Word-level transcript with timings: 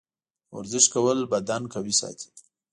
د 0.49 0.51
ورزش 0.57 0.85
کول 0.93 1.19
بدن 1.33 1.63
قوي 1.73 1.93
ساتي. 2.01 2.27